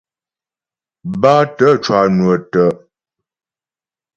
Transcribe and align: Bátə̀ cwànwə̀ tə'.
Bátə̀ 1.21 1.73
cwànwə̀ 1.83 2.37
tə'. 2.51 2.75